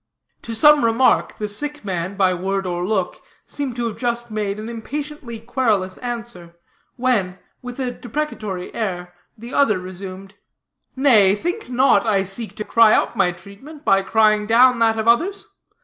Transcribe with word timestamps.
To 0.41 0.55
some 0.55 0.83
remark 0.83 1.37
the 1.37 1.47
sick 1.47 1.85
man, 1.85 2.15
by 2.17 2.33
word 2.33 2.65
or 2.65 2.83
look, 2.83 3.21
seemed 3.45 3.75
to 3.75 3.85
have 3.85 3.97
just 3.97 4.31
made 4.31 4.57
an 4.57 4.67
impatiently 4.67 5.39
querulous 5.39 5.99
answer, 5.99 6.55
when, 6.95 7.37
with 7.61 7.79
a 7.79 7.91
deprecatory 7.91 8.73
air, 8.73 9.13
the 9.37 9.53
other 9.53 9.77
resumed: 9.77 10.33
"Nay, 10.95 11.35
think 11.35 11.69
not 11.69 12.03
I 12.07 12.23
seek 12.23 12.55
to 12.55 12.63
cry 12.65 12.93
up 12.93 13.15
my 13.15 13.31
treatment 13.31 13.85
by 13.85 14.01
crying 14.01 14.47
down 14.47 14.79
that 14.79 14.97
of 14.97 15.07
others. 15.07 15.45